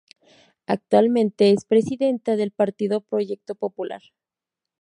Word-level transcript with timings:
Actualmente 0.65 1.51
es 1.51 1.63
Presidenta 1.65 2.35
del 2.35 2.49
Partido 2.49 3.01
Proyecto 3.01 3.53
Popular. 3.53 4.01